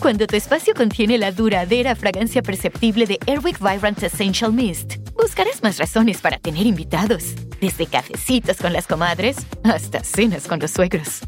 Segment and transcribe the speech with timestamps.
[0.00, 5.78] Cuando tu espacio contiene la duradera fragancia perceptible de Airwick Vibrant Essential Mist, buscarás más
[5.78, 11.20] razones para tener invitados, desde cafecitos con las comadres hasta cenas con los suegros.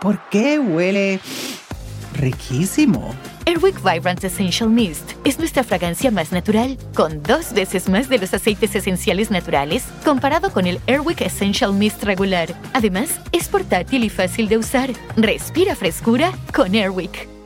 [0.00, 1.18] ¿Por qué huele
[2.14, 3.14] riquísimo?
[3.46, 8.34] Airwick Vibrant Essential Mist es nuestra fragancia más natural, con dos veces más de los
[8.34, 12.54] aceites esenciales naturales comparado con el Airwick Essential Mist regular.
[12.74, 14.90] Además, es portátil y fácil de usar.
[15.16, 17.37] Respira frescura con Airwick.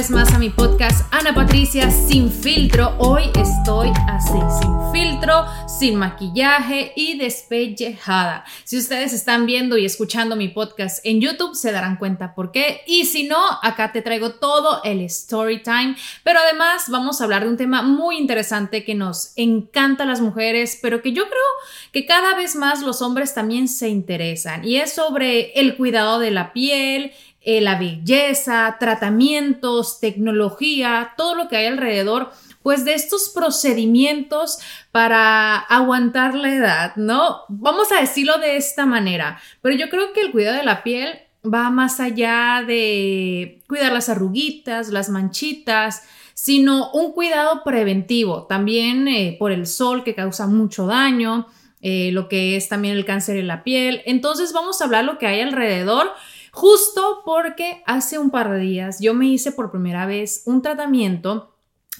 [0.00, 2.94] Vez más a mi podcast Ana Patricia Sin Filtro.
[2.96, 8.46] Hoy estoy así, sin filtro, sin maquillaje y despellejada.
[8.64, 12.80] Si ustedes están viendo y escuchando mi podcast en YouTube, se darán cuenta por qué.
[12.86, 15.94] Y si no, acá te traigo todo el story time.
[16.24, 20.22] Pero además vamos a hablar de un tema muy interesante que nos encanta a las
[20.22, 24.64] mujeres, pero que yo creo que cada vez más los hombres también se interesan.
[24.64, 31.48] Y es sobre el cuidado de la piel eh, la belleza, tratamientos, tecnología, todo lo
[31.48, 32.30] que hay alrededor,
[32.62, 34.58] pues de estos procedimientos
[34.92, 37.40] para aguantar la edad, ¿no?
[37.48, 41.20] Vamos a decirlo de esta manera, pero yo creo que el cuidado de la piel
[41.42, 46.02] va más allá de cuidar las arruguitas, las manchitas,
[46.34, 51.46] sino un cuidado preventivo, también eh, por el sol que causa mucho daño,
[51.82, 54.02] eh, lo que es también el cáncer en la piel.
[54.04, 56.12] Entonces vamos a hablar lo que hay alrededor
[56.52, 61.54] Justo porque hace un par de días yo me hice por primera vez un tratamiento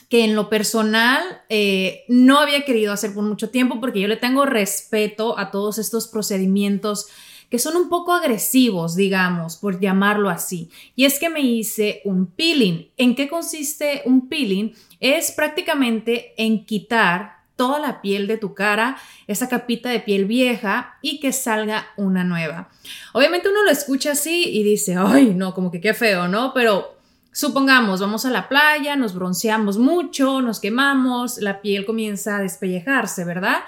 [0.09, 4.17] que en lo personal eh, no había querido hacer por mucho tiempo porque yo le
[4.17, 7.07] tengo respeto a todos estos procedimientos
[7.49, 10.71] que son un poco agresivos, digamos, por llamarlo así.
[10.95, 12.91] Y es que me hice un peeling.
[12.97, 14.73] ¿En qué consiste un peeling?
[15.01, 20.97] Es prácticamente en quitar toda la piel de tu cara, esa capita de piel vieja
[21.03, 22.71] y que salga una nueva.
[23.13, 26.55] Obviamente uno lo escucha así y dice, ay, no, como que qué feo, ¿no?
[26.55, 26.97] Pero
[27.33, 33.27] supongamos, vamos a la playa, nos bronceamos mucho, nos quemamos, la piel comienza a despellejarse,
[33.27, 33.59] ¿verdad?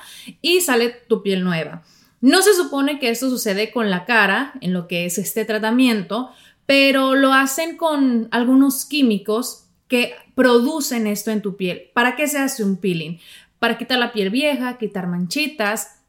[0.40, 1.82] Y sale tu piel nueva.
[2.22, 6.30] No se supone que esto sucede con la cara, en lo que es este tratamiento,
[6.64, 11.90] pero lo hacen con algunos químicos que producen esto en tu piel.
[11.92, 13.18] ¿Para qué se hace un peeling?
[13.62, 16.00] Para quitar la piel vieja, quitar manchitas,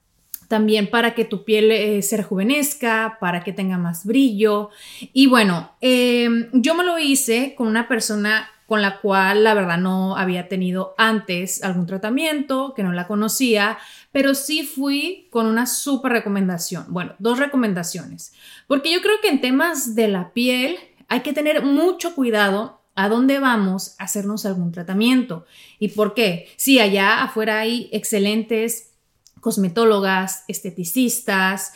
[0.47, 4.71] también para que tu piel eh, se rejuvenezca, para que tenga más brillo.
[5.13, 9.77] Y bueno, em, yo me lo hice con una persona con la cual la verdad
[9.77, 13.77] no había tenido antes algún tratamiento, que no la conocía,
[14.11, 16.85] pero sí fui con una súper recomendación.
[16.87, 18.33] Bueno, dos recomendaciones,
[18.65, 23.09] porque yo creo que en temas de la piel hay que tener mucho cuidado a
[23.09, 25.45] dónde vamos a hacernos algún tratamiento.
[25.79, 26.47] ¿Y por qué?
[26.57, 28.91] Sí, allá afuera hay excelentes
[29.39, 31.73] cosmetólogas, esteticistas,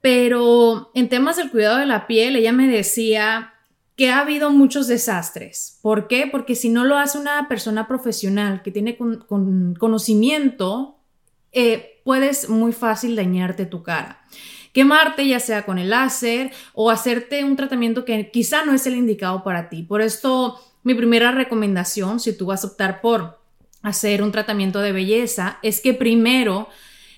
[0.00, 3.52] pero en temas del cuidado de la piel, ella me decía
[3.96, 5.78] que ha habido muchos desastres.
[5.82, 6.26] ¿Por qué?
[6.30, 8.98] Porque si no lo hace una persona profesional que tiene
[9.78, 10.98] conocimiento,
[11.52, 14.26] eh, puedes muy fácil dañarte tu cara
[14.76, 18.94] quemarte, ya sea con el láser o hacerte un tratamiento que quizá no es el
[18.94, 19.82] indicado para ti.
[19.82, 23.40] Por esto, mi primera recomendación, si tú vas a optar por
[23.80, 26.68] hacer un tratamiento de belleza, es que primero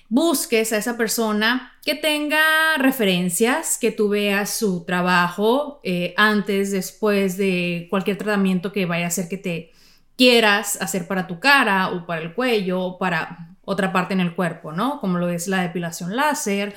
[0.07, 7.35] busques a esa persona que tenga referencias, que tú veas su trabajo eh, antes, después
[7.35, 9.73] de cualquier tratamiento que vaya a hacer que te
[10.15, 14.33] quieras hacer para tu cara o para el cuello o para otra parte en el
[14.33, 15.01] cuerpo, ¿no?
[15.01, 16.73] Como lo es la depilación láser,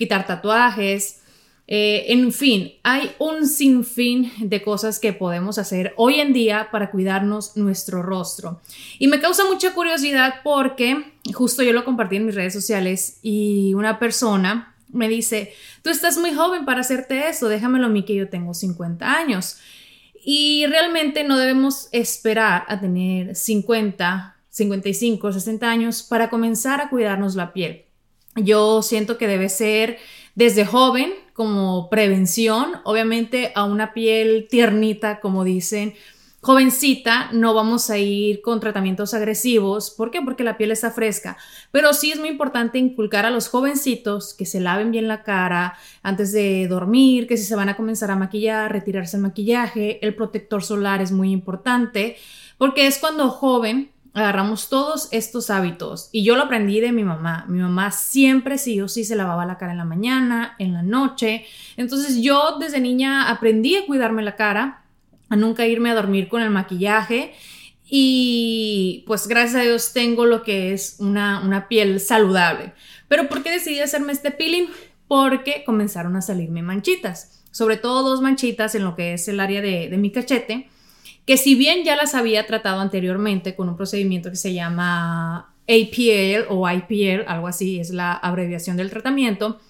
[0.00, 1.20] quitar tatuajes,
[1.72, 6.90] eh, en fin, hay un sinfín de cosas que podemos hacer hoy en día para
[6.90, 8.60] cuidarnos nuestro rostro.
[8.98, 13.74] Y me causa mucha curiosidad porque justo yo lo compartí en mis redes sociales y
[13.74, 15.52] una persona me dice,
[15.82, 19.58] tú estás muy joven para hacerte eso, déjamelo a mí que yo tengo 50 años.
[20.24, 27.36] Y realmente no debemos esperar a tener 50, 55, 60 años para comenzar a cuidarnos
[27.36, 27.84] la piel.
[28.44, 29.98] Yo siento que debe ser
[30.34, 35.94] desde joven como prevención, obviamente a una piel tiernita, como dicen,
[36.42, 39.90] jovencita no vamos a ir con tratamientos agresivos.
[39.90, 40.22] ¿Por qué?
[40.22, 41.36] Porque la piel está fresca.
[41.70, 45.78] Pero sí es muy importante inculcar a los jovencitos que se laven bien la cara
[46.02, 50.14] antes de dormir, que si se van a comenzar a maquillar, retirarse el maquillaje, el
[50.14, 52.16] protector solar es muy importante,
[52.56, 57.44] porque es cuando joven agarramos todos estos hábitos y yo lo aprendí de mi mamá.
[57.48, 60.82] Mi mamá siempre sí o sí se lavaba la cara en la mañana, en la
[60.82, 61.46] noche.
[61.76, 64.84] Entonces yo desde niña aprendí a cuidarme la cara,
[65.28, 67.34] a nunca irme a dormir con el maquillaje
[67.88, 72.72] y pues gracias a Dios tengo lo que es una, una piel saludable.
[73.08, 74.68] Pero ¿por qué decidí hacerme este peeling?
[75.06, 79.60] Porque comenzaron a salirme manchitas, sobre todo dos manchitas en lo que es el área
[79.60, 80.68] de, de mi cachete
[81.30, 86.46] que si bien ya las había tratado anteriormente con un procedimiento que se llama APL
[86.48, 89.60] o IPL, algo así es la abreviación del tratamiento,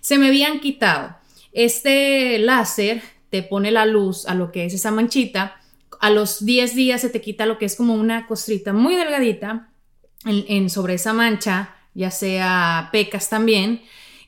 [0.00, 1.14] se me habían quitado.
[1.52, 3.00] Este láser
[3.30, 5.60] te pone la luz a lo que es esa manchita.
[6.00, 9.68] A los 10 días se te quita lo que es como una costrita muy delgadita
[10.24, 13.82] en, sobre esa mancha, ya sea pecas también,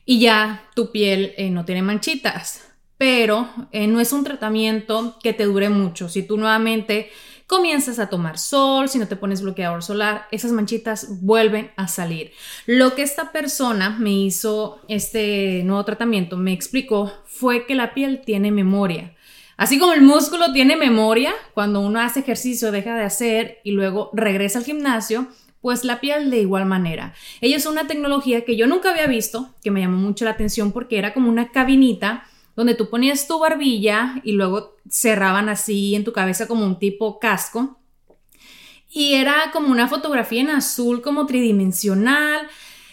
[0.05, 2.66] y ya tu piel eh, no tiene manchitas
[2.97, 6.09] pero eh, no es un tratamiento que te dure mucho.
[6.09, 7.09] Si tú nuevamente
[7.45, 12.31] comienzas a tomar sol, si no te pones bloqueador solar, esas manchitas vuelven a salir.
[12.65, 18.21] Lo que esta persona me hizo este nuevo tratamiento, me explicó, fue que la piel
[18.25, 19.15] tiene memoria.
[19.55, 24.11] Así como el músculo tiene memoria, cuando uno hace ejercicio, deja de hacer y luego
[24.13, 25.27] regresa al gimnasio,
[25.61, 27.13] pues la piel de igual manera.
[27.41, 30.71] Ella es una tecnología que yo nunca había visto, que me llamó mucho la atención
[30.71, 32.25] porque era como una cabinita
[32.57, 37.19] donde tú ponías tu barbilla y luego cerraban así en tu cabeza como un tipo
[37.19, 37.77] casco.
[38.89, 42.47] Y era como una fotografía en azul, como tridimensional.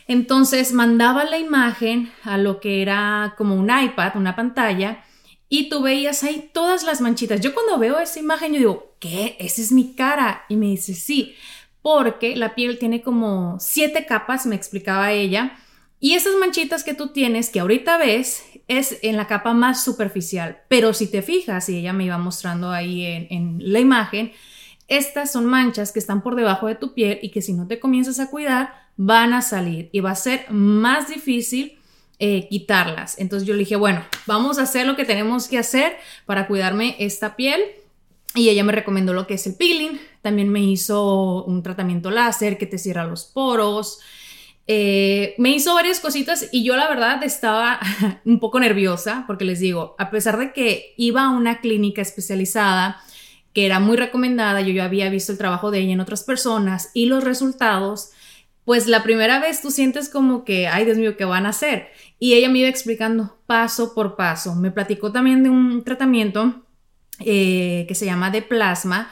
[0.07, 5.03] Entonces mandaba la imagen a lo que era como un iPad, una pantalla,
[5.49, 7.41] y tú veías ahí todas las manchitas.
[7.41, 9.37] Yo cuando veo esa imagen, yo digo, ¿qué?
[9.41, 10.45] Esa es mi cara.
[10.51, 11.37] Y me dice, sí,
[11.81, 15.57] porque la piel tiene como siete capas, me explicaba ella.
[16.05, 20.59] Y esas manchitas que tú tienes, que ahorita ves, es en la capa más superficial.
[20.69, 24.33] Pero si te fijas, y ella me iba mostrando ahí en, la imagen,
[24.87, 27.81] estas son manchas que están por debajo de tu piel y que si no te
[27.81, 31.79] comienzas a cuidar, van a salir y va a ser más difícil
[32.19, 33.19] eh, quitarlas.
[33.19, 35.97] Entonces yo le dije, bueno, vamos a hacer lo que tenemos que hacer
[36.27, 37.63] para cuidarme esta piel.
[38.35, 39.99] Y ella me recomendó lo que es el peeling.
[40.21, 44.01] También me hizo un tratamiento láser que te cierra los poros.
[44.67, 47.79] Eh, me hizo varias cositas y yo la verdad estaba
[48.25, 53.01] un poco nerviosa porque les digo, a pesar de que iba a una clínica especializada
[53.53, 56.91] que era muy recomendada, yo ya había visto el trabajo de ella en otras personas
[56.95, 58.11] y los resultados,
[58.65, 61.89] pues la primera vez tú sientes como que, ay Dios mío, ¿qué van a hacer?
[62.19, 64.55] Y ella me iba explicando paso por paso.
[64.55, 66.65] Me platicó también de un tratamiento
[67.21, 69.11] eh, que se llama de plasma.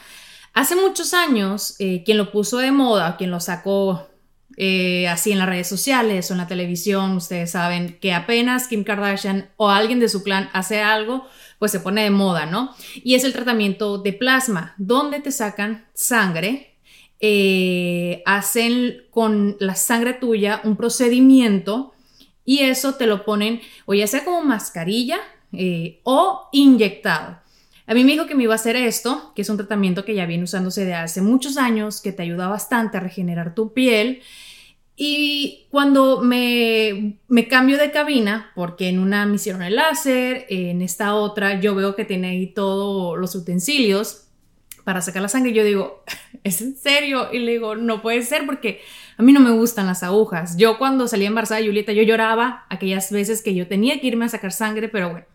[0.55, 4.09] Hace muchos años, eh, quien lo puso de moda, quien lo sacó
[4.57, 8.85] eh, así en las redes sociales o en la televisión, ustedes saben que apenas Kim
[8.85, 11.27] Kardashian o alguien de su clan hace algo,
[11.59, 12.75] pues se pone de moda, ¿no?
[13.03, 16.77] Y es el tratamiento de plasma, donde te sacan sangre,
[17.21, 21.95] eh, hacen con la sangre tuya un procedimiento
[22.45, 25.19] y eso te lo ponen o ya sea como mascarilla
[25.53, 27.42] eh, o inyectado.
[27.93, 30.15] A mí me dijo que me iba a hacer esto, que es un tratamiento que
[30.15, 34.23] ya viene usándose de hace muchos años, que te ayuda bastante a regenerar tu piel.
[34.97, 37.19] Y cuando me,
[37.51, 41.95] cambio de cabina, porque en una me hicieron el láser, en esta otra yo veo
[41.95, 44.25] que tiene ahí todos los utensilios
[44.85, 46.03] para sacar la sangre, yo digo,
[46.45, 47.29] ¿es en serio?
[47.31, 48.81] Y le digo, no puede ser porque
[49.17, 50.57] a mí no me gustan las agujas.
[50.57, 54.25] Yo cuando salí embarazada de Julieta, yo lloraba aquellas veces que yo tenía que irme
[54.25, 55.27] a sacar sangre, pero bueno,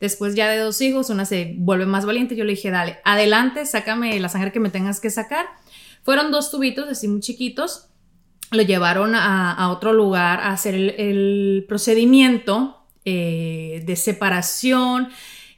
[0.00, 2.36] Después ya de dos hijos, una se vuelve más valiente.
[2.36, 5.46] Yo le dije, dale, adelante, sácame la sangre que me tengas que sacar.
[6.02, 7.88] Fueron dos tubitos así muy chiquitos.
[8.50, 15.08] Lo llevaron a, otro lugar a hacer el, procedimiento eh, de separación.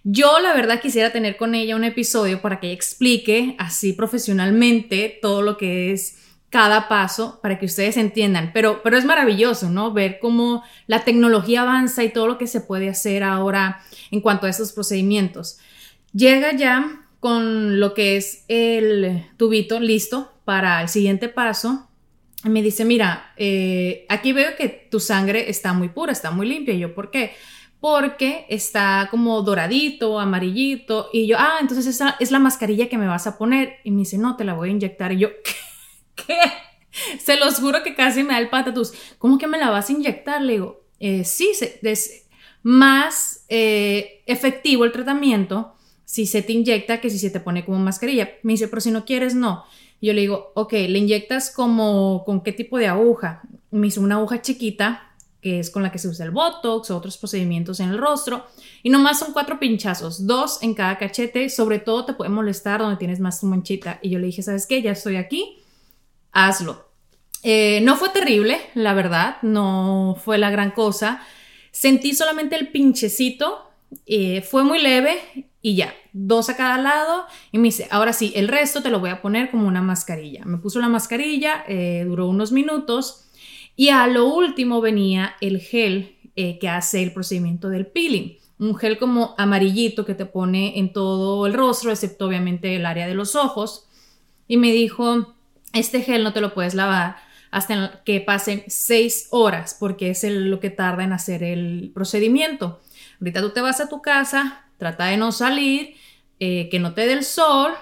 [0.04, 5.42] Yo la verdad quisiera tener con ella un episodio para que explique así profesionalmente todo
[5.42, 6.16] lo que es
[6.50, 8.52] cada paso para que ustedes entiendan.
[8.54, 9.92] Pero, pero es maravilloso, ¿no?
[9.92, 14.46] Ver cómo la tecnología avanza y todo lo que se puede hacer ahora en cuanto
[14.46, 15.58] a estos procedimientos.
[16.12, 21.88] Llega ya con lo que es el tubito listo para el siguiente paso.
[22.44, 26.72] Me dice, mira, eh, aquí veo que tu sangre está muy pura, está muy limpia.
[26.72, 27.32] Y yo, ¿por qué?
[27.80, 31.10] Porque está como doradito, amarillito.
[31.12, 33.76] Y yo, ah, entonces esa es la mascarilla que me vas a poner.
[33.84, 35.12] Y me dice, no, te la voy a inyectar.
[35.12, 35.67] Y yo, ¿qué?
[36.26, 36.38] ¿Qué?
[37.18, 38.92] Se los juro que casi me da el patatús.
[39.18, 40.42] ¿Cómo que me la vas a inyectar?
[40.42, 42.24] Le digo, eh, sí, es
[42.62, 47.78] más eh, efectivo el tratamiento si se te inyecta que si se te pone como
[47.78, 48.30] mascarilla.
[48.42, 49.64] Me dice, pero si no quieres, no.
[50.00, 53.42] yo le digo, ok, ¿le inyectas como con qué tipo de aguja?
[53.70, 56.96] Me hizo una aguja chiquita, que es con la que se usa el Botox o
[56.96, 58.46] otros procedimientos en el rostro.
[58.82, 61.50] Y nomás son cuatro pinchazos, dos en cada cachete.
[61.50, 63.98] Sobre todo te puede molestar donde tienes más tu manchita.
[64.00, 64.80] Y yo le dije, ¿sabes qué?
[64.80, 65.57] Ya estoy aquí,
[66.32, 66.88] hazlo.
[67.42, 71.22] Eh, no fue terrible, la verdad, no fue la gran cosa.
[71.70, 73.70] Sentí solamente el pinchecito,
[74.06, 75.16] eh, fue muy leve
[75.62, 77.26] y ya, dos a cada lado.
[77.52, 80.44] Y me dice, ahora sí, el resto te lo voy a poner como una mascarilla.
[80.44, 83.30] Me puso la mascarilla, eh, duró unos minutos
[83.76, 86.16] y a lo último venía el gel
[86.60, 88.36] que hace el procedimiento del peeling.
[88.60, 93.08] Un gel como amarillito que te pone en todo el rostro, excepto obviamente el área
[93.08, 93.88] de los ojos.
[94.46, 95.34] Y me dijo,
[95.72, 97.16] este gel no te lo puedes lavar
[97.50, 102.80] hasta que pasen seis horas, porque es lo que tarda en hacer el procedimiento.
[103.20, 105.94] Ahorita tú te vas a tu casa, trata de no salir,
[106.40, 107.72] eh, que no te dé el sol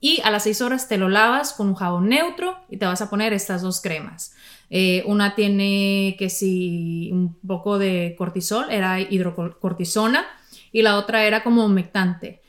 [0.00, 3.00] y a las seis horas te lo lavas con un jabón neutro y te vas
[3.00, 4.34] a poner estas dos cremas.
[4.70, 10.26] Eh, una tiene que si un poco de cortisol, era hidrocortisona,
[10.72, 12.42] y la otra era como humectante.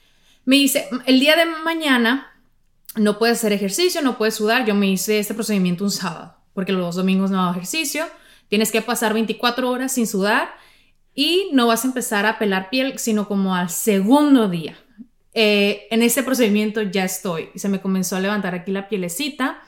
[0.45, 2.34] Me dice, el día de mañana
[2.95, 4.65] no puedes hacer ejercicio, no puedes sudar.
[4.65, 8.05] Yo me hice este procedimiento un sábado porque los domingos no hago ejercicio,
[8.47, 10.55] tienes que pasar 24 horas sin sudar
[11.13, 14.75] y no vas a empezar a pelar piel, sino como al segundo día.
[15.33, 17.49] Eh, en ese procedimiento ya estoy.
[17.55, 19.61] Se me comenzó a levantar aquí la pielecita.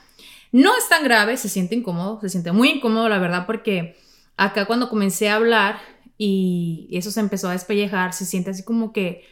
[0.54, 3.98] No es tan grave, se siente incómodo, se siente muy incómodo, la verdad, porque
[4.38, 5.80] acá cuando comencé a hablar
[6.18, 9.26] y eso se empezó a despellejar, se siente así como que,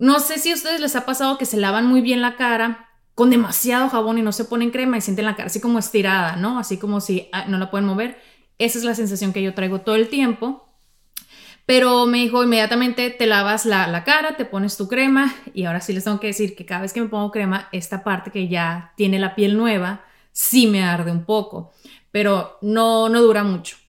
[0.00, 2.83] no sé si a ustedes les ha pasado que se lavan muy bien la cara
[3.14, 6.36] con demasiado jabón y no se ponen crema y sienten la cara así como estirada,
[6.36, 6.58] ¿no?
[6.58, 8.20] Así como si ah, no la pueden mover.
[8.58, 10.68] Esa es la sensación que yo traigo todo el tiempo.
[11.66, 15.80] Pero me dijo inmediatamente te lavas la, la, cara, te pones tu crema y ahora
[15.80, 18.48] sí les tengo que decir que cada vez que me pongo crema, esta parte que
[18.48, 21.72] ya tiene la piel nueva, sí me arde un poco,
[22.10, 23.76] pero no, no dura mucho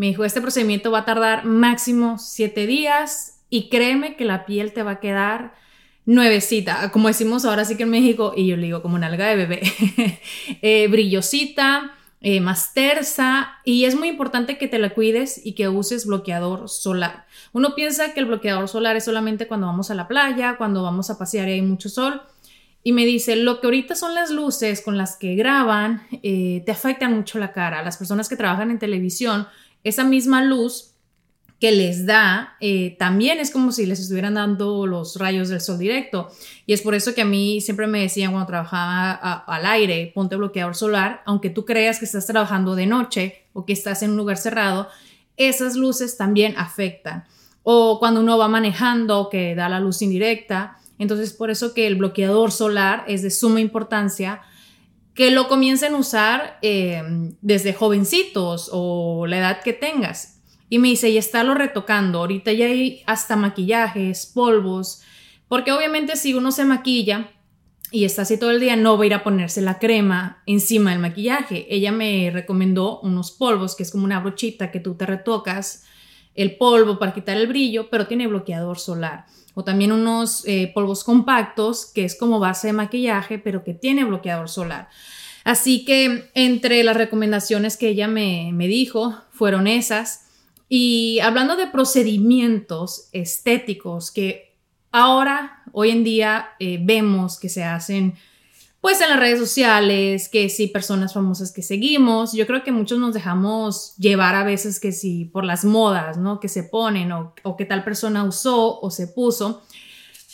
[0.00, 4.72] Me dijo, este procedimiento va a tardar máximo siete días y créeme que la piel
[4.72, 5.52] te va a quedar
[6.06, 9.36] nuevecita, como decimos ahora sí que en México, y yo le digo como nalga de
[9.36, 9.60] bebé,
[10.62, 11.92] eh, brillosita,
[12.22, 16.70] eh, más tersa, y es muy importante que te la cuides y que uses bloqueador
[16.70, 17.26] solar.
[17.52, 21.10] Uno piensa que el bloqueador solar es solamente cuando vamos a la playa, cuando vamos
[21.10, 22.22] a pasear y hay mucho sol,
[22.82, 26.72] y me dice, lo que ahorita son las luces con las que graban, eh, te
[26.72, 27.82] afectan mucho la cara.
[27.82, 29.46] Las personas que trabajan en televisión
[29.84, 30.90] esa misma luz
[31.60, 35.78] que les da, eh, también es como si les estuvieran dando los rayos del sol
[35.78, 36.30] directo.
[36.64, 40.36] Y es por eso que a mí siempre me decían cuando trabajaba al aire, ponte
[40.36, 44.16] bloqueador solar, aunque tú creas que estás trabajando de noche o que estás en un
[44.16, 44.88] lugar cerrado,
[45.36, 47.24] esas luces también afectan.
[47.62, 50.78] O cuando uno va manejando que da la luz indirecta.
[50.98, 54.40] Entonces, por eso que el bloqueador solar es de suma importancia
[55.14, 57.02] que lo comiencen a usar eh,
[57.40, 60.40] desde jovencitos o la edad que tengas.
[60.68, 62.20] Y me dice, y estarlo retocando.
[62.20, 65.02] Ahorita ya hay hasta maquillajes, polvos,
[65.48, 67.32] porque obviamente si uno se maquilla
[67.90, 70.90] y está así todo el día, no va a ir a ponerse la crema encima
[70.90, 71.66] del maquillaje.
[71.68, 75.86] Ella me recomendó unos polvos, que es como una brochita que tú te retocas
[76.36, 79.26] el polvo para quitar el brillo, pero tiene bloqueador solar
[79.64, 84.48] también unos eh, polvos compactos, que es como base de maquillaje, pero que tiene bloqueador
[84.48, 84.88] solar.
[85.44, 90.26] Así que entre las recomendaciones que ella me, dijo fueron esas.
[90.68, 94.54] Y hablando de procedimientos estéticos que
[94.92, 98.14] ahora, hoy en día, eh, vemos que se hacen
[98.80, 102.98] pues en las redes sociales, que si personas famosas que seguimos, yo creo que muchos
[102.98, 106.40] nos dejamos llevar a veces que si por las modas, ¿no?
[106.40, 109.62] Que se ponen o, o que tal persona usó o se puso,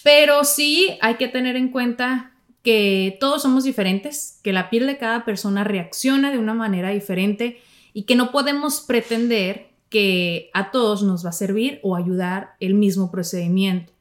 [0.04, 4.98] pero sí hay que tener en cuenta que todos somos diferentes, que la piel de
[4.98, 7.60] cada persona reacciona de una manera diferente
[7.92, 12.74] y que no podemos pretender que a todos nos va a servir o ayudar el
[12.74, 13.92] mismo procedimiento.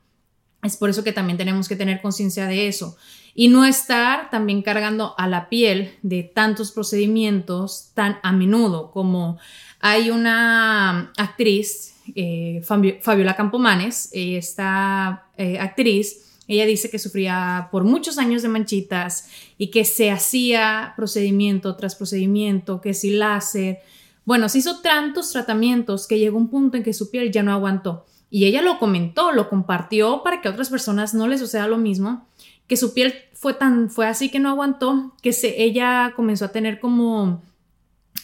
[0.64, 2.98] Es por eso que también tenemos que tener conciencia de eso
[3.36, 9.38] y no estar también cargando a la piel de tantos procedimientos tan a menudo como
[9.82, 18.18] hay una actriz, eh, Fabiola Campomanes, esta eh, actriz, ella dice que sufría por muchos
[18.18, 23.80] años de manchitas y que se hacía procedimiento tras procedimiento, que si láser.
[24.26, 27.52] Bueno, se hizo tantos tratamientos que llegó un punto en que su piel ya no
[27.52, 28.06] aguantó.
[28.30, 31.78] Y ella lo comentó, lo compartió para que a otras personas no les suceda lo
[31.78, 32.28] mismo,
[32.68, 36.52] que su piel fue tan, fue así que no aguantó, que se, ella comenzó a
[36.52, 37.44] tener como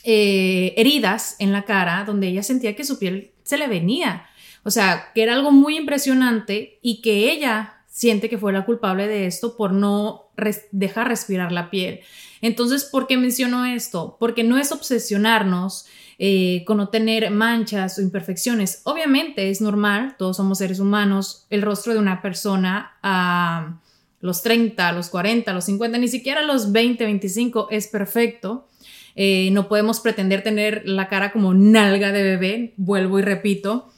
[0.03, 4.25] eh, heridas en la cara, donde ella sentía que su piel se le venía.
[4.63, 9.07] O sea, que era algo muy impresionante y que ella siente que fue la culpable
[9.07, 10.31] de esto por no
[10.71, 11.99] dejar respirar la piel.
[12.41, 14.17] Entonces, ¿por qué menciono esto?
[14.19, 15.85] Porque no es obsesionarnos
[16.17, 18.81] eh, con no tener manchas o imperfecciones.
[18.85, 23.79] Obviamente es normal, todos somos seres humanos, el rostro de una persona a
[24.21, 28.67] los 30, a los 40, a los 50, ni siquiera los 20, 25 es perfecto.
[29.15, 33.89] Eh, no podemos pretender tener la cara como nalga de bebé, vuelvo y repito,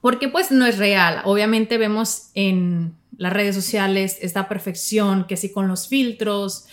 [0.00, 1.22] porque pues no es real.
[1.24, 6.66] Obviamente vemos en las redes sociales, esta perfección, que sí con los filtros,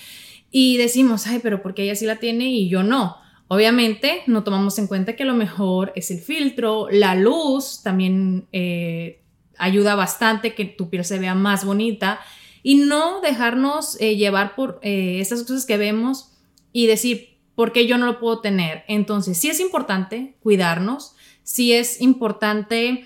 [0.51, 3.17] y decimos, ay, pero ¿por qué ella sí la tiene y yo no?
[3.47, 9.21] Obviamente no tomamos en cuenta que lo mejor es el filtro, la luz también eh,
[9.57, 12.19] ayuda bastante que tu piel se vea más bonita
[12.63, 16.31] y no dejarnos eh, llevar por eh, estas cosas que vemos
[16.71, 18.83] y decir, ¿por qué yo no lo puedo tener?
[18.87, 23.05] Entonces, sí es importante cuidarnos, sí es importante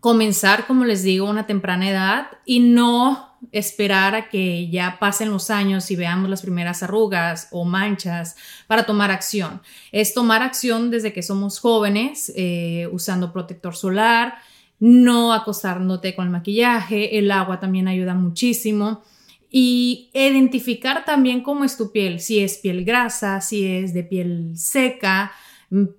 [0.00, 5.30] comenzar, como les digo, a una temprana edad y no esperar a que ya pasen
[5.30, 9.62] los años y veamos las primeras arrugas o manchas para tomar acción.
[9.92, 14.38] Es tomar acción desde que somos jóvenes, eh, usando protector solar,
[14.80, 19.02] no acostándote con el maquillaje, el agua también ayuda muchísimo
[19.50, 24.52] y identificar también cómo es tu piel, si es piel grasa, si es de piel
[24.56, 25.32] seca,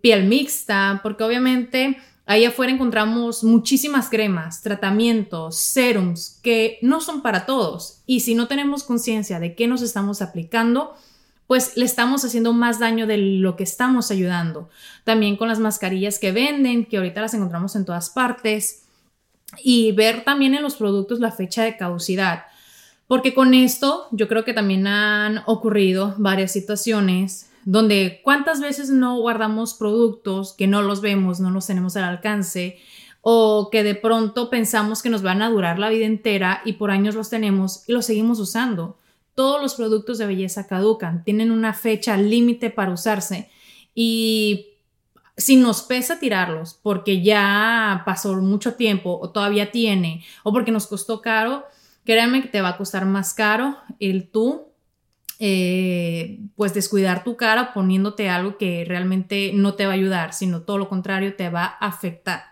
[0.01, 1.97] piel mixta, porque obviamente
[2.29, 8.03] Ahí afuera encontramos muchísimas cremas, tratamientos, serums que no son para todos.
[8.05, 10.93] Y si no tenemos conciencia de qué nos estamos aplicando,
[11.49, 14.69] pues le estamos haciendo más daño de lo que estamos ayudando.
[15.03, 18.83] También con las mascarillas que venden, que ahorita las encontramos en todas partes.
[19.63, 22.43] Y ver también en los productos la fecha de caducidad.
[23.07, 29.17] Porque con esto yo creo que también han ocurrido varias situaciones donde cuántas veces no
[29.17, 32.77] guardamos productos que no los vemos, no los tenemos al alcance
[33.21, 36.91] o que de pronto pensamos que nos van a durar la vida entera y por
[36.91, 38.98] años los tenemos y los seguimos usando.
[39.39, 43.49] Todos los productos de belleza caducan, tienen una fecha límite para usarse
[43.95, 44.71] y
[45.37, 50.87] si nos pesa tirarlos porque ya pasó mucho tiempo o todavía tiene o porque nos
[50.87, 51.63] costó caro,
[52.03, 54.73] créanme que te va a costar más caro el tú
[55.39, 60.63] eh, pues descuidar tu cara poniéndote algo que realmente no te va a ayudar, sino
[60.63, 62.43] todo lo contrario, te va a afectar.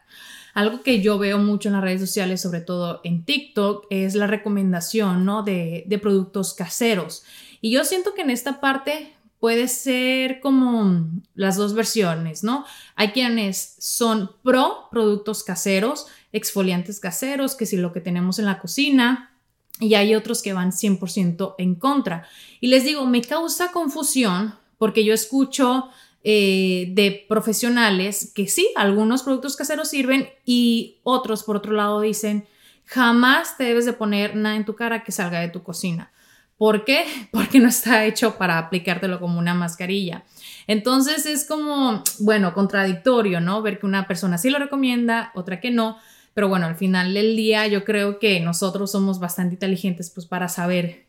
[0.58, 4.26] Algo que yo veo mucho en las redes sociales, sobre todo en TikTok, es la
[4.26, 5.44] recomendación ¿no?
[5.44, 7.22] de, productos caseros.
[7.62, 12.66] Y yo siento que en esta parte puede ser como las dos versiones, ¿no?
[12.96, 18.60] Hay quienes son pro productos caseros, exfoliantes caseros, que si lo que tenemos en la
[18.60, 19.38] cocina,
[19.80, 22.28] y hay otros que van 100% en contra.
[22.62, 25.92] Y les digo, me causa confusión porque yo escucho
[26.30, 32.46] eh, de profesionales que sí, algunos productos caseros sirven y otros, por otro lado, dicen,
[32.84, 36.12] jamás te debes de poner nada en tu cara que salga de tu cocina.
[36.58, 37.06] ¿Por qué?
[37.32, 40.26] Porque no está hecho para aplicártelo como una mascarilla.
[40.68, 43.62] Entonces es como, bueno, contradictorio, ¿no?
[43.62, 45.98] Ver que una persona sí lo recomienda, otra que no.
[46.34, 50.50] Pero bueno, al final del día yo creo que nosotros somos bastante inteligentes pues para
[50.50, 51.06] saber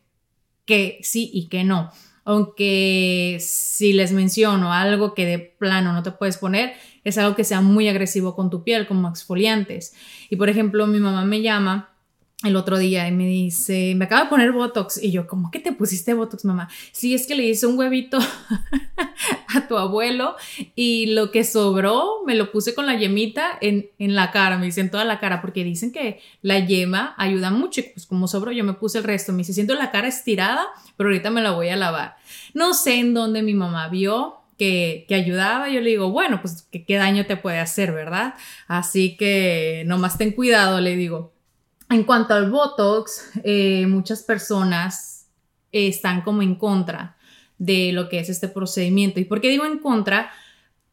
[0.63, 1.91] qué sí y qué no.
[2.29, 7.43] Aunque si les menciono algo que de plano no te puedes poner, es algo que
[7.43, 9.95] sea muy agresivo con tu piel, como exfoliantes.
[10.29, 11.89] Y por ejemplo, mi mamá me llama
[12.43, 15.01] el otro día y me dice, me acaba de poner Botox.
[15.03, 16.69] Y yo, ¿cómo que te pusiste Botox, mamá?
[16.93, 18.17] Sí, es que le hice un huevito
[19.55, 20.37] a tu abuelo
[20.73, 24.67] y lo que sobró me lo puse con la yemita en, en, la cara, me
[24.67, 27.81] dice en toda la cara, porque dicen que la yema ayuda mucho.
[27.81, 29.33] Y pues como sobró, yo me puse el resto.
[29.33, 32.15] Me dice, siento la cara estirada, pero ahorita me la voy a lavar.
[32.53, 36.67] No sé en dónde mi mamá vio que, que, ayudaba, yo le digo, bueno, pues
[36.71, 38.35] ¿qué, daño te puede hacer, ¿verdad?
[38.67, 41.33] Así que nomás ten cuidado, le digo.
[41.89, 45.27] En cuanto al Botox, eh, muchas personas
[45.71, 47.17] están como en contra
[47.57, 49.19] de lo que es este procedimiento.
[49.19, 50.31] ¿Y por qué digo en contra?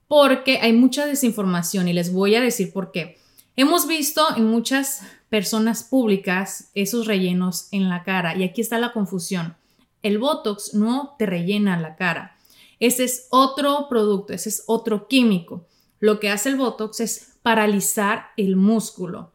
[0.08, 3.18] Porque hay mucha desinformación y les voy a decir por qué.
[3.56, 8.92] Hemos visto en muchas personas públicas esos rellenos en la cara y aquí está la
[8.92, 9.56] confusión.
[10.02, 12.36] El Botox no te rellena la cara.
[12.80, 15.66] Ese es otro producto, ese es otro químico.
[16.00, 19.32] Lo que hace el Botox es paralizar el músculo.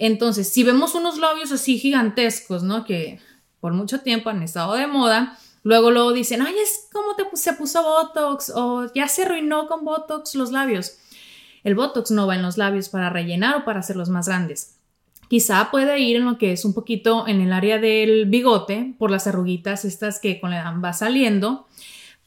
[0.00, 2.86] Entonces, si vemos unos labios así gigantescos, ¿no?
[2.86, 3.20] Que
[3.60, 7.52] por mucho tiempo han estado de moda, luego luego dicen, ay, es como te, se
[7.52, 10.96] puso Botox o ya se arruinó con Botox los labios.
[11.64, 14.78] El Botox no va en los labios para rellenar o para hacerlos más grandes.
[15.28, 19.10] Quizá puede ir en lo que es un poquito en el área del bigote, por
[19.10, 21.68] las arruguitas estas que con la edad va saliendo,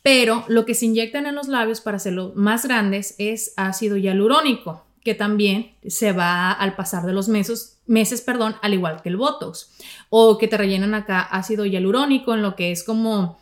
[0.03, 4.85] pero lo que se inyectan en los labios para hacerlos más grandes es ácido hialurónico
[5.03, 9.17] que también se va al pasar de los meses, meses, perdón, al igual que el
[9.17, 9.71] Botox.
[10.09, 13.37] O que te rellenan acá ácido hialurónico en lo que es como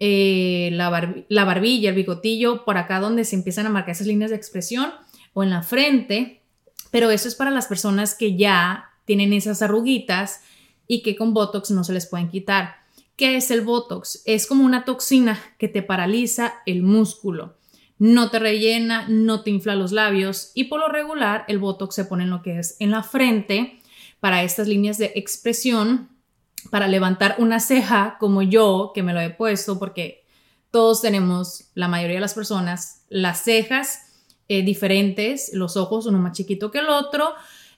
[0.00, 4.30] eh, la, la barbilla, el bigotillo, por acá donde se empiezan a marcar esas líneas
[4.30, 4.90] de expresión
[5.34, 6.42] o en la frente.
[6.90, 10.40] Pero eso es para las personas que ya tienen esas arruguitas
[10.86, 12.76] y que con Botox no se les pueden quitar.
[13.16, 14.22] ¿Qué es el Botox?
[14.24, 17.56] Es como una toxina que te paraliza el músculo
[18.02, 22.04] no te rellena, no te infla los labios y por lo regular el Botox se
[22.04, 23.80] pone en lo que es en la frente
[24.18, 26.08] para estas líneas de expresión,
[26.72, 30.24] para levantar una ceja como yo que me lo he puesto porque
[30.72, 34.00] todos tenemos, la mayoría de las personas, las cejas
[34.48, 37.34] eh, diferentes, los ojos uno más chiquito que el otro,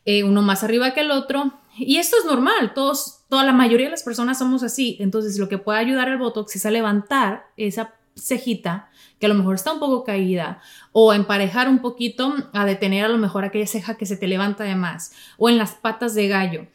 [0.07, 3.89] eh, uno más arriba que el otro y esto es normal, todos, toda la mayoría
[3.89, 7.45] de las personas somos así, entonces lo que puede ayudar al Botox es a levantar
[7.59, 10.61] esa cejita que a lo mejor está un poco caída
[10.93, 14.65] o emparejar un poquito a detener a lo mejor aquella ceja que se te levanta
[14.65, 16.67] de más o en las patas de gallo.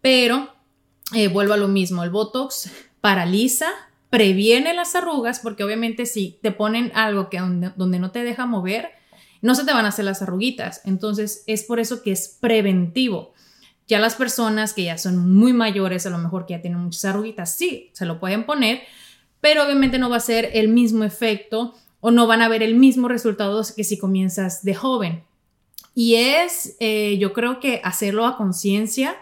[0.00, 0.52] Pero
[1.14, 3.68] eh, vuelvo a lo mismo, el Botox paraliza,
[4.08, 8.46] previene las arrugas porque obviamente si te ponen algo que donde, donde no te deja
[8.46, 8.90] mover,
[9.42, 10.82] no se te van a hacer las arruguitas.
[10.84, 13.32] Entonces es por eso que es preventivo.
[13.86, 17.04] Ya las personas que ya son muy mayores, a lo mejor que ya tienen muchas
[17.06, 18.82] arruguitas, sí, se lo pueden poner,
[19.40, 22.74] pero obviamente no va a ser el mismo efecto o no van a ver el
[22.74, 25.24] mismo resultado que si comienzas de joven.
[25.94, 29.16] Y es, eh, yo creo que hacerlo a conciencia,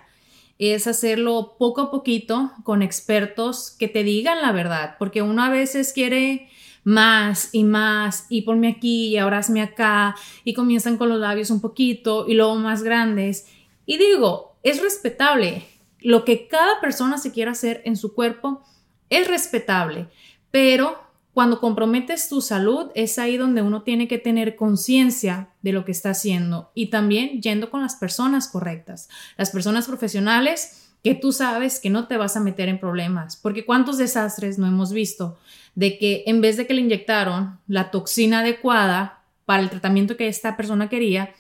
[0.59, 5.50] es hacerlo poco a poquito con expertos que te digan la verdad, porque uno a
[5.50, 6.48] veces quiere
[6.85, 11.50] más y más y ponme aquí y ahora hazme acá y comienzan con los labios
[11.50, 13.46] un poquito y luego más grandes.
[13.87, 15.64] Y digo, es respetable
[16.00, 18.62] lo que cada persona se quiera hacer en su cuerpo
[19.10, 20.08] es respetable,
[20.50, 20.98] pero
[21.34, 25.92] cuando comprometes tu salud es ahí donde uno tiene que tener conciencia de lo que
[25.92, 31.78] está haciendo y también yendo con las personas correctas, las personas profesionales que tú sabes
[31.78, 35.38] que no te vas a meter en problemas, porque cuántos desastres no hemos visto
[35.74, 40.26] de que en vez de que le inyectaron la toxina adecuada para el tratamiento que
[40.28, 41.32] esta persona quería,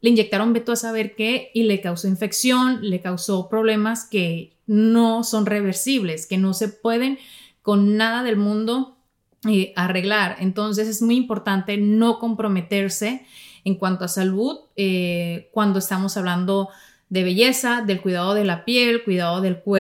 [0.00, 5.24] le inyectaron veto a saber qué y le causó infección, le causó problemas que no
[5.24, 7.18] son reversibles, que no se pueden
[7.62, 8.96] con nada del mundo
[9.48, 10.36] eh, arreglar.
[10.40, 13.26] Entonces es muy importante no comprometerse
[13.64, 16.68] en cuanto a salud eh, cuando estamos hablando
[17.08, 19.78] de belleza, del cuidado de la piel, cuidado del cuerpo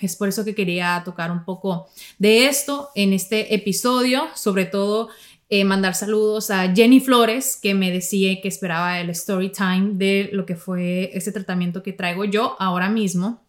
[0.00, 1.88] Es por eso que quería tocar un poco
[2.18, 5.08] de esto en este episodio, sobre todo
[5.48, 10.28] eh, mandar saludos a Jenny Flores, que me decía que esperaba el story time de
[10.32, 13.42] lo que fue ese tratamiento que traigo yo ahora mismo.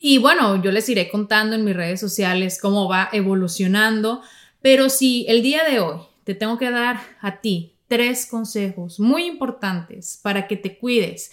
[0.00, 4.22] Y bueno, yo les iré contando en mis redes sociales cómo va evolucionando,
[4.60, 9.26] pero si el día de hoy te tengo que dar a ti tres consejos muy
[9.26, 11.30] importantes para que te cuides,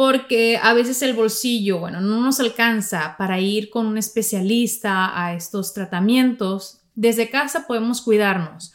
[0.00, 5.34] porque a veces el bolsillo, bueno, no nos alcanza para ir con un especialista a
[5.34, 8.72] estos tratamientos, desde casa podemos cuidarnos.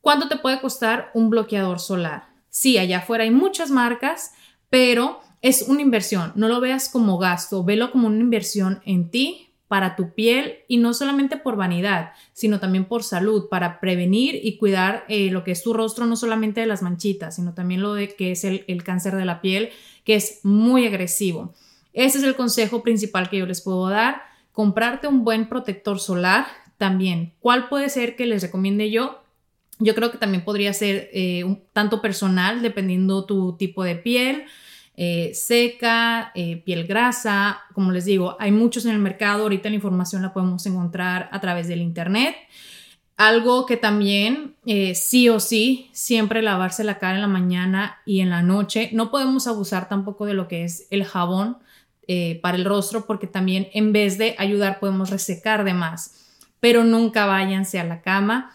[0.00, 2.28] ¿Cuánto te puede costar un bloqueador solar?
[2.48, 4.34] Sí, allá afuera hay muchas marcas,
[4.70, 6.30] pero es una inversión.
[6.36, 10.76] No lo veas como gasto, velo como una inversión en ti, para tu piel y
[10.76, 15.52] no solamente por vanidad, sino también por salud, para prevenir y cuidar eh, lo que
[15.52, 18.66] es tu rostro, no solamente de las manchitas, sino también lo de que es el,
[18.68, 19.70] el cáncer de la piel,
[20.04, 21.54] que es muy agresivo.
[21.92, 24.22] Ese es el consejo principal que yo les puedo dar.
[24.52, 26.46] Comprarte un buen protector solar
[26.78, 27.34] también.
[27.40, 29.22] ¿Cuál puede ser que les recomiende yo?
[29.78, 34.44] Yo creo que también podría ser eh, tanto personal, dependiendo tu tipo de piel,
[34.96, 37.60] eh, seca, eh, piel grasa.
[37.72, 39.44] Como les digo, hay muchos en el mercado.
[39.44, 42.36] Ahorita la información la podemos encontrar a través del internet.
[43.16, 44.56] Algo que también
[44.94, 48.90] sí o sí, siempre lavarse la cara en la mañana y en la noche.
[48.92, 51.58] No podemos abusar tampoco de lo que es el jabón
[52.42, 56.22] para el rostro porque también en vez de ayudar podemos resecar de más
[56.62, 58.54] pero nunca váyanse a la cama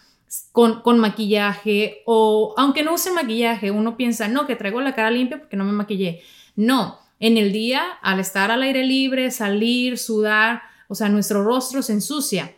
[0.53, 5.11] con, con, maquillaje o aunque no use maquillaje, uno piensa, no, que traigo la cara
[5.11, 6.21] limpia porque no me maquillé.
[6.55, 11.81] No, en el día, al estar al aire libre, salir, sudar, o sea, nuestro rostro
[11.81, 12.55] se ensucia.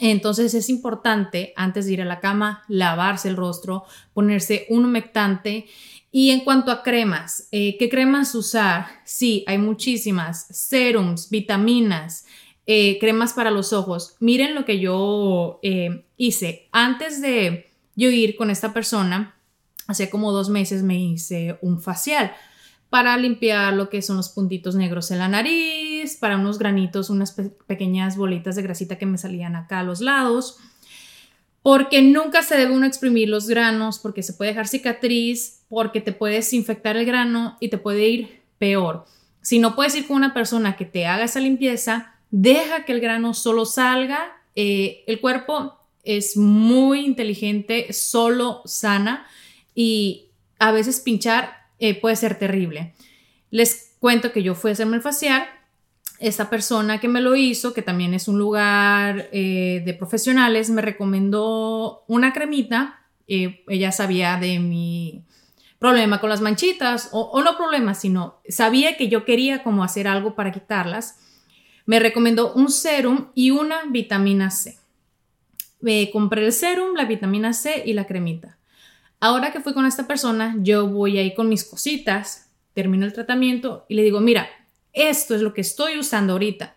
[0.00, 5.66] Entonces es importante, antes de ir a la cama, lavarse el rostro, ponerse un humectante.
[6.12, 8.86] Y en cuanto a cremas, eh, ¿qué cremas usar?
[9.04, 12.26] Sí, hay muchísimas, serums, vitaminas,
[12.66, 14.16] eh, cremas para los ojos.
[14.20, 16.68] Miren lo que yo eh, hice.
[16.72, 19.36] Antes de yo ir con esta persona,
[19.86, 22.32] hace como dos meses me hice un facial
[22.90, 27.32] para limpiar lo que son los puntitos negros en la nariz, para unos granitos, unas
[27.66, 30.58] pequeñas bolitas de grasita que me salían acá a los lados.
[31.62, 36.12] Porque nunca se debe uno exprimir los granos, porque se puede dejar cicatriz, porque te
[36.12, 39.04] puedes infectar el grano y te puede ir peor.
[39.42, 43.00] Si no puedes ir con una persona que te haga esa limpieza, deja que el
[43.00, 44.40] grano solo salga.
[44.54, 49.26] Eh, el cuerpo es muy inteligente, solo sana
[49.74, 52.94] y a veces pinchar eh, puede ser terrible.
[53.50, 55.44] Les cuento que yo fui a hacerme el facial.
[56.18, 60.82] Esta persona que me lo hizo, que también es un lugar eh, de profesionales, me
[60.82, 63.00] recomendó una cremita.
[63.26, 65.24] ella sabía de mi
[65.78, 70.34] problema con las manchitas, o, no problema, sino sabía que yo quería como hacer algo
[70.34, 71.16] para quitarlas
[71.86, 74.76] me recomendó un serum y una vitamina C.
[75.80, 78.58] Me compré el serum, la vitamina C y la cremita.
[79.20, 83.86] Ahora que fui con esta persona, yo voy ahí con mis cositas, termino el tratamiento
[83.88, 84.48] y le digo, mira,
[84.96, 86.74] esto es lo que estoy usando ahorita.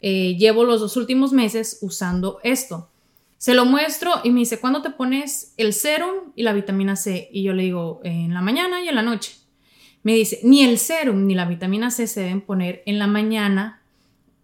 [0.00, 2.88] Eh, llevo los dos últimos meses usando esto.
[3.36, 7.28] Se lo muestro y me dice, ¿cuándo te pones el serum y la vitamina C?
[7.32, 9.34] Y yo le digo, en la mañana y en la noche.
[10.02, 13.82] Me dice, ni el serum ni la vitamina C se deben poner en la mañana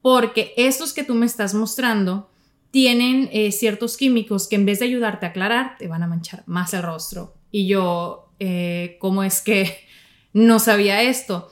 [0.02, 2.28] porque estos que tú me estás mostrando
[2.72, 6.42] tienen eh, ciertos químicos que en vez de ayudarte a aclarar, te van a manchar
[6.46, 7.34] más el rostro.
[7.52, 9.76] Y yo, eh, ¿cómo es que
[10.32, 11.50] no sabía esto?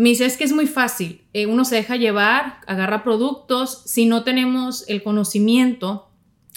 [0.00, 1.22] Me dice, es que es muy fácil.
[1.32, 3.82] Eh, uno se deja llevar, agarra productos.
[3.86, 6.08] Si no tenemos el conocimiento,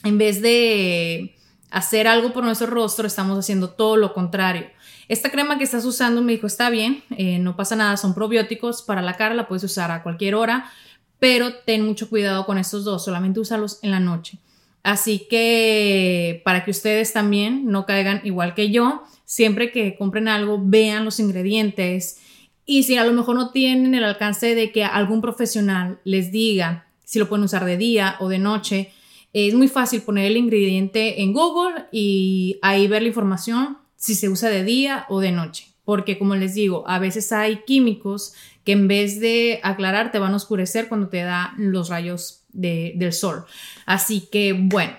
[0.03, 1.35] en vez de
[1.69, 4.67] hacer algo por nuestro rostro, estamos haciendo todo lo contrario.
[5.07, 7.03] Esta crema que estás usando me dijo, está bien,
[7.41, 10.71] no pasa nada, son probióticos para la cara, la puedes usar a cualquier hora
[11.23, 14.39] pero ten mucho cuidado con estos dos, solamente úsalos en la noche.
[14.83, 20.59] Así que para que ustedes también no caigan igual que yo, siempre que compren algo,
[20.61, 22.19] vean los ingredientes
[22.65, 26.87] y si a lo mejor no tienen el alcance de que algún profesional les diga
[27.03, 28.91] si lo pueden usar de día o de noche,
[29.33, 34.29] es muy fácil poner el ingrediente en Google y ahí ver la información si se
[34.29, 35.67] usa de día o de noche.
[35.85, 40.33] Porque como les digo, a veces hay químicos que en vez de aclarar te van
[40.33, 43.45] a oscurecer cuando te da los rayos del sol.
[43.85, 44.93] Así que bueno,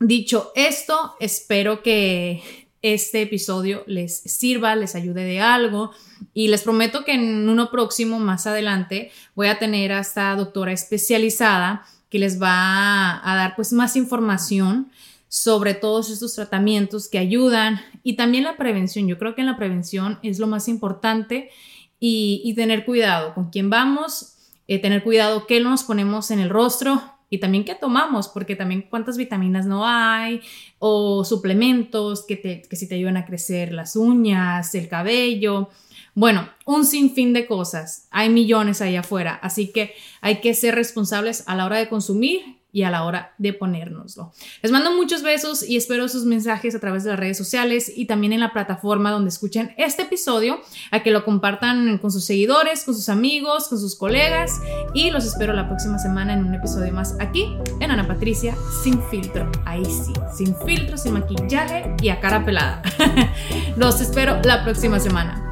[0.00, 2.42] dicho esto, espero que
[2.82, 5.92] este episodio les sirva, les ayude de algo
[6.34, 10.72] y les prometo que en uno próximo, más adelante, voy a tener a esta doctora
[10.72, 14.90] especializada que les va a dar pues más información
[15.28, 19.08] sobre todos estos tratamientos que ayudan y también la prevención.
[19.08, 21.50] Yo creo que en la prevención es lo más importante
[21.98, 24.34] y, tener cuidado con quién vamos,
[24.66, 27.00] eh, tener cuidado qué nos ponemos en el rostro
[27.32, 30.42] y también qué tomamos, porque también cuántas vitaminas no hay
[30.78, 35.70] o suplementos que, te, que si te ayudan a crecer las uñas, el cabello.
[36.14, 38.06] Bueno, un sinfín de cosas.
[38.10, 42.42] Hay millones ahí afuera, así que hay que ser responsables a la hora de consumir
[42.72, 44.32] y a la hora de ponérnoslo.
[44.62, 48.06] Les mando muchos besos y espero sus mensajes a través de las redes sociales y
[48.06, 52.84] también en la plataforma donde escuchen este episodio, a que lo compartan con sus seguidores,
[52.84, 54.60] con sus amigos, con sus colegas
[54.94, 59.02] y los espero la próxima semana en un episodio más aquí en Ana Patricia sin
[59.04, 59.50] filtro.
[59.66, 62.82] Ahí sí, sin filtro, sin maquillaje y a cara pelada.
[63.76, 65.51] los espero la próxima semana.